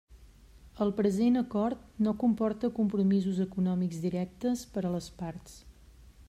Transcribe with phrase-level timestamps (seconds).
[0.85, 5.61] El present acord no comporta compromisos econòmics directes per a les parts.